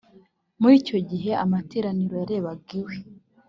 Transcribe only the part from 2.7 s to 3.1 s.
iwe.